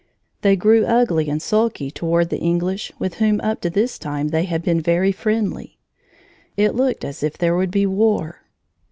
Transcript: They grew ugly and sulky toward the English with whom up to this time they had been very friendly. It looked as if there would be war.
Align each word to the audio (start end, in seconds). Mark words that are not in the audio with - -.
They 0.41 0.55
grew 0.55 0.83
ugly 0.83 1.29
and 1.29 1.39
sulky 1.39 1.91
toward 1.91 2.31
the 2.31 2.39
English 2.39 2.91
with 2.97 3.19
whom 3.19 3.39
up 3.41 3.61
to 3.61 3.69
this 3.69 3.99
time 3.99 4.29
they 4.29 4.45
had 4.45 4.63
been 4.63 4.81
very 4.81 5.11
friendly. 5.11 5.77
It 6.57 6.73
looked 6.73 7.05
as 7.05 7.21
if 7.21 7.37
there 7.37 7.55
would 7.55 7.69
be 7.69 7.85
war. 7.85 8.41